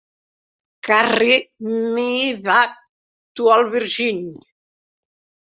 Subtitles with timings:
[0.87, 2.71] "Carry me back
[3.35, 4.35] to old Virginny."